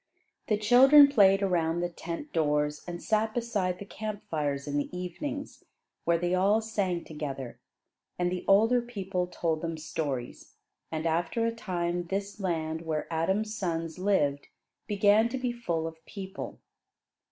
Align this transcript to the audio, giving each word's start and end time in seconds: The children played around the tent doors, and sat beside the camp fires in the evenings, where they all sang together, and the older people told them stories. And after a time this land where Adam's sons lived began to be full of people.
The 0.47 0.57
children 0.57 1.09
played 1.09 1.43
around 1.43 1.81
the 1.81 1.87
tent 1.87 2.33
doors, 2.33 2.83
and 2.87 3.03
sat 3.03 3.35
beside 3.35 3.77
the 3.77 3.85
camp 3.85 4.23
fires 4.31 4.65
in 4.67 4.77
the 4.77 4.89
evenings, 4.97 5.63
where 6.05 6.17
they 6.17 6.33
all 6.33 6.59
sang 6.59 7.03
together, 7.03 7.59
and 8.17 8.31
the 8.31 8.43
older 8.47 8.81
people 8.81 9.27
told 9.27 9.61
them 9.61 9.77
stories. 9.77 10.55
And 10.91 11.05
after 11.05 11.45
a 11.45 11.53
time 11.53 12.07
this 12.07 12.39
land 12.39 12.81
where 12.81 13.05
Adam's 13.13 13.53
sons 13.55 13.99
lived 13.99 14.47
began 14.87 15.29
to 15.29 15.37
be 15.37 15.51
full 15.51 15.85
of 15.85 16.03
people. 16.07 16.59